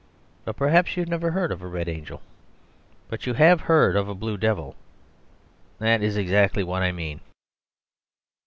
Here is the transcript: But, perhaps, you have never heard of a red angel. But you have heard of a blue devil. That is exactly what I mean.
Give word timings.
But, 0.45 0.55
perhaps, 0.55 0.97
you 0.97 1.01
have 1.01 1.09
never 1.09 1.29
heard 1.29 1.51
of 1.51 1.61
a 1.61 1.67
red 1.67 1.87
angel. 1.87 2.23
But 3.07 3.27
you 3.27 3.35
have 3.35 3.61
heard 3.61 3.95
of 3.95 4.09
a 4.09 4.15
blue 4.15 4.35
devil. 4.35 4.75
That 5.77 6.01
is 6.01 6.17
exactly 6.17 6.63
what 6.63 6.81
I 6.81 6.91
mean. 6.91 7.19